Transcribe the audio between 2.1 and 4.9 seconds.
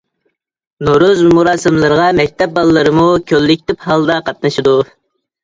مەكتەپ بالىلىرىمۇ كوللېكتىپ ھالدا قاتنىشىدۇ.